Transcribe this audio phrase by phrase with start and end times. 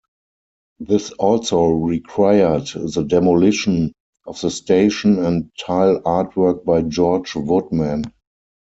[0.79, 3.93] This also required the demolition
[4.25, 8.05] of the station and tile artwork by George Woodman.